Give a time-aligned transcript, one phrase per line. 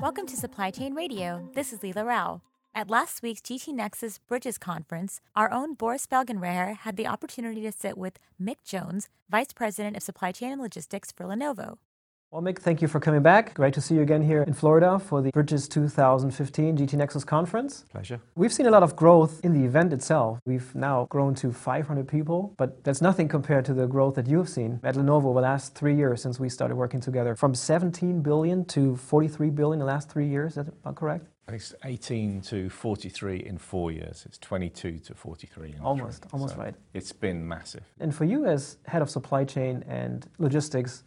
[0.00, 1.46] Welcome to Supply Chain Radio.
[1.52, 2.40] This is Leela Rao.
[2.74, 7.70] At last week's GT Nexus Bridges Conference, our own Boris Felgendreher had the opportunity to
[7.70, 11.76] sit with Mick Jones, Vice President of Supply Chain and Logistics for Lenovo.
[12.32, 13.54] Well, Mick, thank you for coming back.
[13.54, 17.84] Great to see you again here in Florida for the Bridges 2015 GT Nexus conference.
[17.90, 18.20] Pleasure.
[18.36, 20.38] We've seen a lot of growth in the event itself.
[20.46, 24.48] We've now grown to 500 people, but that's nothing compared to the growth that you've
[24.48, 27.34] seen at Lenovo over the last three years since we started working together.
[27.34, 31.26] From 17 billion to 43 billion in the last three years, is that correct?
[31.48, 34.22] It's 18 to 43 in four years.
[34.24, 36.30] It's 22 to 43 in Almost, three.
[36.32, 36.74] almost So right.
[36.94, 37.82] It's been massive.
[37.98, 41.02] And for you as head of supply chain and logistics,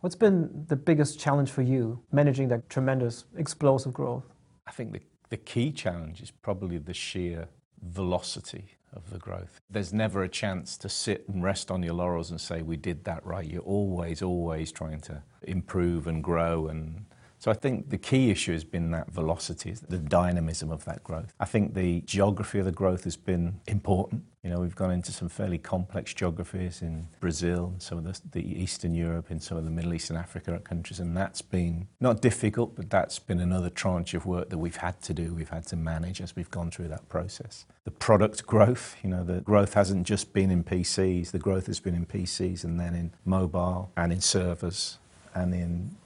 [0.00, 4.24] what's been the biggest challenge for you managing that tremendous explosive growth?
[4.66, 7.48] I think the, the key challenge is probably the sheer
[7.82, 9.60] velocity of the growth.
[9.70, 13.04] There's never a chance to sit and rest on your laurels and say, we did
[13.04, 13.46] that right.
[13.46, 16.68] You're always, always trying to improve and grow.
[16.68, 17.04] And
[17.38, 21.32] so I think the key issue has been that velocity, the dynamism of that growth.
[21.38, 24.24] I think the geography of the growth has been important.
[24.42, 28.62] You know, we've gone into some fairly complex geographies in Brazil, some of the, the
[28.62, 32.20] Eastern Europe, in some of the Middle East and Africa countries, and that's been not
[32.20, 35.66] difficult, but that's been another tranche of work that we've had to do, we've had
[35.66, 37.66] to manage as we've gone through that process.
[37.84, 41.78] The product growth, you know, the growth hasn't just been in PCs, the growth has
[41.78, 44.98] been in PCs and then in mobile and in servers
[45.34, 45.96] and in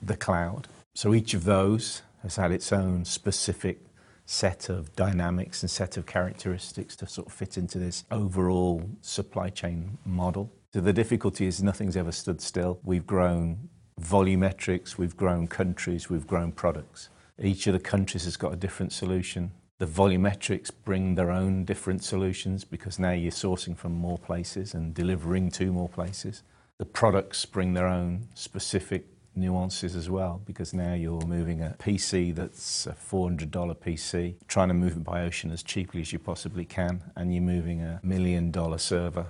[0.00, 0.68] the cloud.
[0.94, 3.80] So each of those has had its own specific
[4.26, 9.48] set of dynamics and set of characteristics to sort of fit into this overall supply
[9.48, 10.52] chain model.
[10.74, 12.78] So the difficulty is nothing's ever stood still.
[12.84, 17.08] We've grown volumetrics, we've grown countries, we've grown products.
[17.42, 19.52] Each of the countries has got a different solution.
[19.78, 24.92] The volumetrics bring their own different solutions because now you're sourcing from more places and
[24.92, 26.42] delivering to more places.
[26.78, 29.06] The products bring their own specific
[29.38, 34.74] nuances as well because now you're moving a PC that's a $400 PC, trying to
[34.74, 38.50] move it by ocean as cheaply as you possibly can, and you're moving a million
[38.50, 39.26] dollar server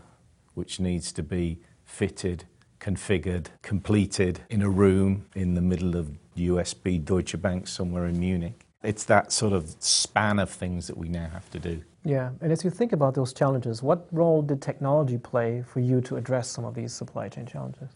[0.54, 2.44] which needs to be fitted,
[2.80, 8.64] configured, completed in a room in the middle of UBS Deutsche Bank somewhere in Munich.
[8.82, 11.82] It's that sort of span of things that we now have to do.
[12.04, 16.00] Yeah, and as you think about those challenges, what role did technology play for you
[16.02, 17.90] to address some of these supply chain challenges?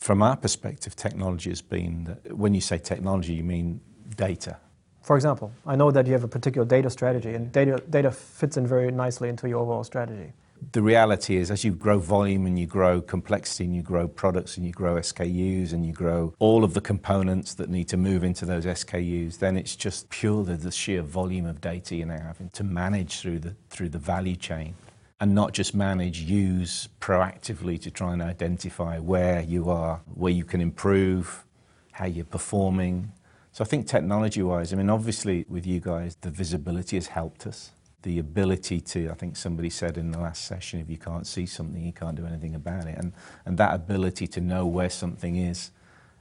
[0.00, 3.82] From our perspective, technology has been, that when you say technology, you mean
[4.16, 4.56] data.
[5.02, 8.56] For example, I know that you have a particular data strategy, and data, data fits
[8.56, 10.32] in very nicely into your overall strategy.
[10.72, 14.56] The reality is, as you grow volume and you grow complexity and you grow products
[14.56, 18.24] and you grow SKUs and you grow all of the components that need to move
[18.24, 22.48] into those SKUs, then it's just purely the sheer volume of data you're now having
[22.50, 24.74] to manage through the, through the value chain
[25.20, 30.44] and not just manage, use proactively to try and identify where you are, where you
[30.44, 31.44] can improve,
[31.92, 33.12] how you're performing.
[33.52, 37.46] So I think technology wise, I mean, obviously with you guys, the visibility has helped
[37.46, 37.72] us.
[38.02, 41.44] The ability to, I think somebody said in the last session, if you can't see
[41.44, 42.96] something, you can't do anything about it.
[42.96, 43.12] And,
[43.44, 45.70] and that ability to know where something is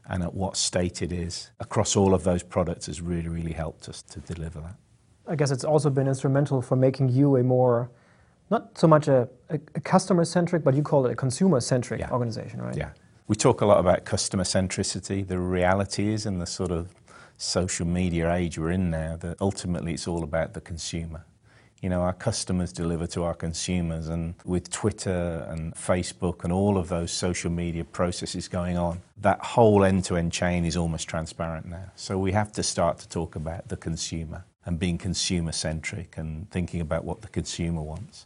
[0.10, 3.88] and at what state it is across all of those products has really, really helped
[3.88, 4.76] us to deliver that.
[5.26, 7.90] I guess it's also been instrumental for making you a more
[8.50, 12.00] not so much a, a, a customer centric, but you call it a consumer centric
[12.00, 12.12] Yeah.
[12.12, 12.76] organization, right?
[12.76, 12.90] Yeah.
[13.28, 15.28] We talk a lot about customer centricity.
[15.28, 16.96] The reality is, in the sort of
[17.38, 21.26] social media age we're in now, that ultimately it's all about the consumer.
[21.82, 26.78] You know, our customers deliver to our consumers, and with Twitter and Facebook and all
[26.78, 31.08] of those social media processes going on, that whole end to end chain is almost
[31.08, 31.92] transparent now.
[31.96, 36.50] So we have to start to talk about the consumer and being consumer centric and
[36.52, 38.26] thinking about what the consumer wants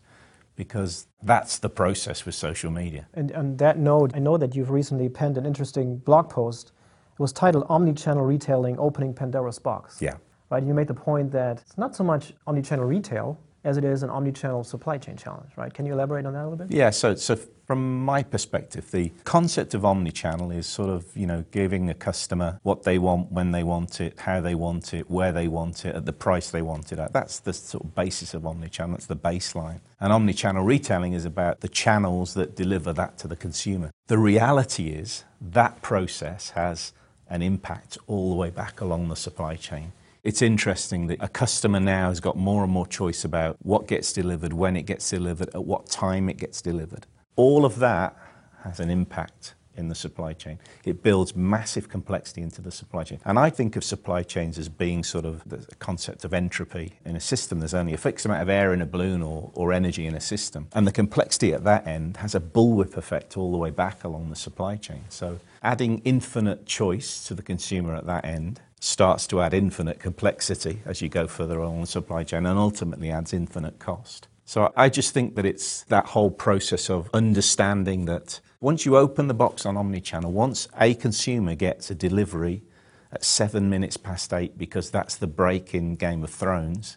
[0.55, 3.07] because that's the process with social media.
[3.13, 6.71] And on that note, I know that you've recently penned an interesting blog post.
[7.13, 10.01] It was titled Omnichannel Retailing Opening Pandora's Box.
[10.01, 10.15] Yeah.
[10.49, 10.63] Right?
[10.63, 14.09] You made the point that it's not so much omnichannel retail as it is an
[14.09, 15.73] omnichannel supply chain challenge, right?
[15.73, 16.75] Can you elaborate on that a little bit?
[16.75, 17.35] Yeah, so, so
[17.65, 22.59] from my perspective, the concept of omnichannel is sort of, you know, giving a customer
[22.63, 25.95] what they want, when they want it, how they want it, where they want it,
[25.95, 27.13] at the price they want it at.
[27.13, 29.79] That's the sort of basis of omnichannel, that's the baseline.
[30.01, 33.91] And omnichannel retailing is about the channels that deliver that to the consumer.
[34.07, 36.91] The reality is that process has
[37.29, 39.93] an impact all the way back along the supply chain.
[40.23, 44.13] It's interesting that a customer now has got more and more choice about what gets
[44.13, 47.05] delivered, when it gets delivered, at what time it gets delivered.
[47.35, 48.15] All of that
[48.63, 50.59] has an impact in the supply chain.
[50.85, 53.19] It builds massive complexity into the supply chain.
[53.25, 56.93] And I think of supply chains as being sort of the concept of entropy.
[57.05, 59.73] In a system, there's only a fixed amount of air in a balloon or, or
[59.73, 60.67] energy in a system.
[60.73, 64.29] And the complexity at that end has a bullwhip effect all the way back along
[64.29, 65.03] the supply chain.
[65.09, 70.81] So adding infinite choice to the consumer at that end starts to add infinite complexity
[70.85, 74.27] as you go further along the supply chain and ultimately adds infinite cost.
[74.45, 79.27] So I just think that it's that whole process of understanding that once you open
[79.27, 82.63] the box on omnichannel, once a consumer gets a delivery
[83.11, 86.95] at seven minutes past eight because that's the break in Game of Thrones,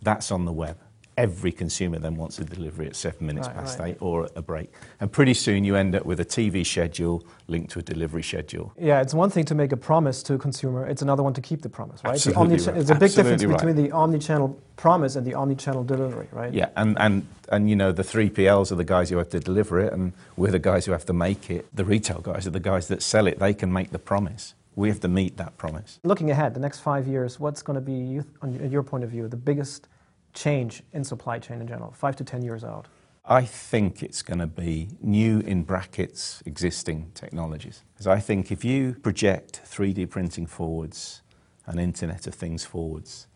[0.00, 0.78] that's on the web
[1.16, 3.90] every consumer then wants a delivery at seven minutes right, past right.
[3.90, 4.72] eight or a break.
[5.00, 8.72] And pretty soon you end up with a TV schedule linked to a delivery schedule.
[8.78, 11.40] Yeah, it's one thing to make a promise to a consumer, it's another one to
[11.40, 12.14] keep the promise, right?
[12.14, 12.74] Absolutely the right.
[12.74, 16.52] There's a big Absolutely difference between the omni-channel promise and the omni-channel delivery, right?
[16.52, 19.80] Yeah, and, and, and you know, the 3PLs are the guys who have to deliver
[19.80, 21.66] it, and we're the guys who have to make it.
[21.74, 23.38] The retail guys are the guys that sell it.
[23.38, 24.54] They can make the promise.
[24.76, 26.00] We have to meet that promise.
[26.02, 29.28] Looking ahead, the next five years, what's going to be, in your point of view,
[29.28, 29.86] the biggest
[30.34, 32.88] change in supply chain in general, five to 10 years out?
[33.24, 37.82] I think it's going to be new in brackets existing technologies.
[37.94, 41.22] Because I think if you project 3D printing forwards
[41.66, 43.26] and Internet of Things forwards,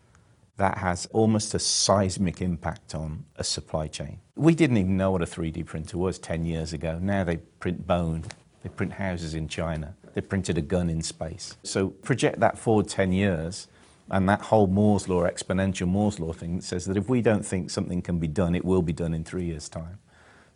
[0.57, 4.19] that has almost a seismic impact on a supply chain.
[4.35, 6.99] We didn't even know what a 3D printer was 10 years ago.
[7.01, 8.25] Now they print bone,
[8.61, 11.55] they print houses in China, they printed a gun in space.
[11.63, 13.69] So project that forward 10 years,
[14.11, 17.69] and that whole Moore's law, exponential Moore's law thing says that if we don't think
[17.69, 19.99] something can be done, it will be done in three years' time.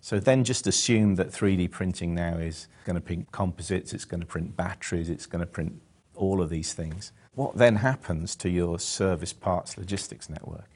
[0.01, 4.19] So then just assume that 3D printing now is going to print composites, it's going
[4.19, 5.81] to print batteries, it's going to print
[6.15, 7.13] all of these things.
[7.35, 10.69] What then happens to your service parts logistics network?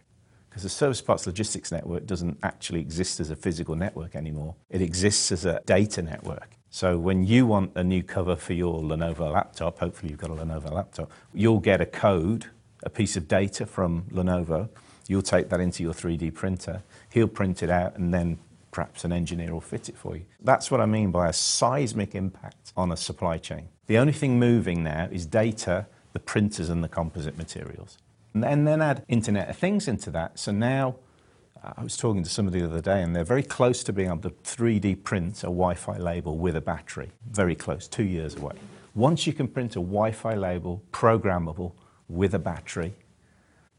[0.49, 4.55] Because the service parts logistics network doesn't actually exist as a physical network anymore.
[4.69, 6.57] It exists as a data network.
[6.69, 10.35] So when you want a new cover for your Lenovo laptop, hopefully you've got a
[10.35, 12.47] Lenovo laptop, you'll get a code
[12.83, 14.69] a piece of data from Lenovo.
[15.07, 16.83] You'll take that into your 3D printer.
[17.09, 18.39] He'll print it out and then
[18.71, 20.25] perhaps an engineer will fit it for you.
[20.41, 23.69] That's what I mean by a seismic impact on a supply chain.
[23.87, 27.97] The only thing moving now is data, the printers, and the composite materials.
[28.35, 30.37] And then, add Internet of Things into that.
[30.37, 30.97] So now,
[31.63, 34.29] I was talking to somebody the other day, and they're very close to being able
[34.29, 37.09] to 3D print a Wi Fi label with a battery.
[37.31, 38.53] Very close, two years away.
[38.93, 41.71] Once you can print a Wi Fi label, programmable,
[42.07, 42.95] with a battery.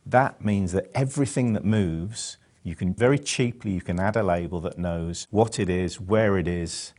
[0.04, 4.60] That means that everything that moves, you can very cheaply you can add a label
[4.60, 6.92] that knows what it is, where it is.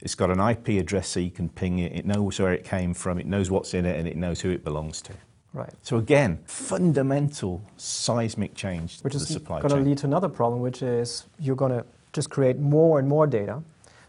[0.00, 1.92] It's got an IP address so you can ping it.
[1.92, 3.18] It knows where it came from.
[3.18, 5.14] It knows what's in it, and it knows who it belongs to.
[5.52, 5.72] Right.
[5.82, 9.62] So again, fundamental seismic change which to the supply chain.
[9.62, 12.58] Which is going to lead to another problem, which is you're going to just create
[12.58, 13.62] more and more data.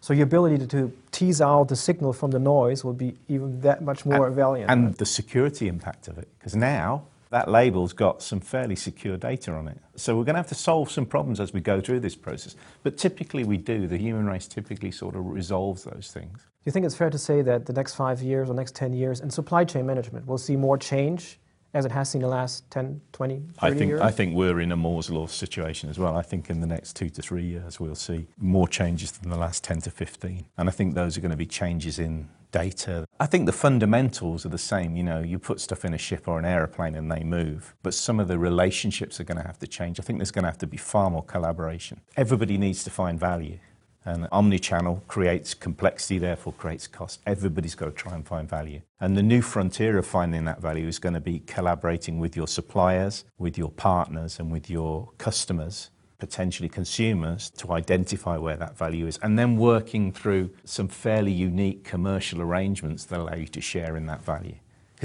[0.06, 3.60] So your ability to, to tease out the signal from the noise will be even
[3.62, 4.70] that much more and, valiant.
[4.70, 4.98] And right?
[5.00, 9.68] the security impact of it, because now that label's got some fairly secure data on
[9.68, 9.80] it.
[9.96, 12.56] So we're going to have to solve some problems as we go through this process.
[12.84, 13.88] But typically we do.
[13.88, 16.38] The human race typically sort of resolves those things.
[16.38, 18.94] Do you think it's fair to say that the next five years or next 10
[18.94, 21.40] years in supply chain management we'll see more change
[21.76, 24.02] as it has seen the last 10, 20, 30 I think, years?
[24.02, 26.16] I think we're in a Moore's Law situation as well.
[26.16, 29.38] I think in the next two to three years we'll see more changes than the
[29.38, 30.46] last 10 to 15.
[30.58, 33.06] And I think those are going to be changes in data.
[33.20, 34.96] I think the fundamentals are the same.
[34.96, 37.94] You know, you put stuff in a ship or an aeroplane and they move, but
[37.94, 40.00] some of the relationships are going to have to change.
[40.00, 42.00] I think there's going to have to be far more collaboration.
[42.16, 43.60] Everybody needs to find value.
[44.06, 47.22] And omni-channel creates complexity, therefore creates cost.
[47.26, 48.82] Everybody's got to try and find value.
[49.00, 52.48] And the new frontier of finding that value is going to be collaborating with your
[52.48, 55.90] suppliers, with your partners, and with your customers,
[56.20, 61.84] potentially consumers, to identify where that value is, and then working through some fairly unique
[61.84, 64.56] commercial arrangements that allow you to share in that value.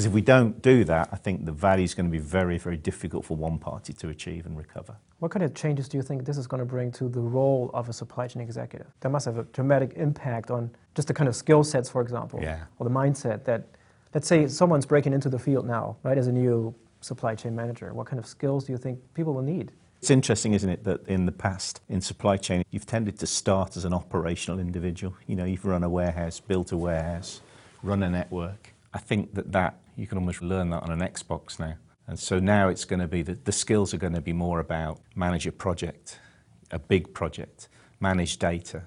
[0.00, 2.56] Because if we don't do that, I think the value is going to be very,
[2.56, 4.96] very difficult for one party to achieve and recover.
[5.18, 7.70] What kind of changes do you think this is going to bring to the role
[7.74, 8.86] of a supply chain executive?
[9.00, 12.40] That must have a dramatic impact on just the kind of skill sets, for example,
[12.42, 12.60] yeah.
[12.78, 13.66] or the mindset that,
[14.14, 17.92] let's say someone's breaking into the field now, right, as a new supply chain manager.
[17.92, 19.70] What kind of skills do you think people will need?
[19.98, 23.76] It's interesting, isn't it, that in the past, in supply chain, you've tended to start
[23.76, 25.14] as an operational individual.
[25.26, 27.42] You know, you've run a warehouse, built a warehouse,
[27.82, 28.72] run a network.
[28.92, 31.74] I think that that, you can almost learn that on an Xbox now.
[32.06, 34.58] And so now it's going to be that the skills are going to be more
[34.58, 36.18] about manage a project,
[36.70, 37.68] a big project,
[38.00, 38.82] manage data,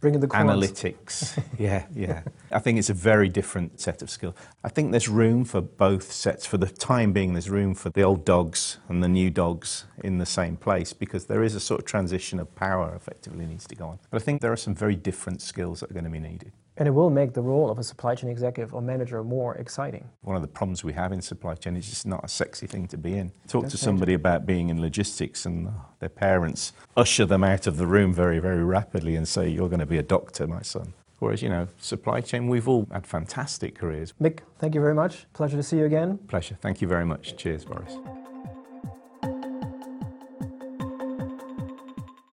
[0.00, 1.42] Bringing the analytics.
[1.58, 2.22] yeah, yeah.
[2.52, 4.34] I think it's a very different set of skills.
[4.62, 6.44] I think there's room for both sets.
[6.44, 10.18] For the time being, there's room for the old dogs and the new dogs in
[10.18, 13.74] the same place because there is a sort of transition of power effectively needs to
[13.74, 13.98] go on.
[14.10, 16.52] But I think there are some very different skills that are going to be needed.
[16.78, 20.08] And it will make the role of a supply chain executive or manager more exciting.
[20.22, 22.86] One of the problems we have in supply chain is it's not a sexy thing
[22.88, 23.32] to be in.
[23.48, 27.78] Talk That's to somebody about being in logistics, and their parents usher them out of
[27.78, 30.92] the room very, very rapidly and say, You're going to be a doctor, my son.
[31.18, 34.12] Whereas, you know, supply chain, we've all had fantastic careers.
[34.20, 35.26] Mick, thank you very much.
[35.32, 36.18] Pleasure to see you again.
[36.28, 36.58] Pleasure.
[36.60, 37.36] Thank you very much.
[37.36, 37.96] Cheers, Boris.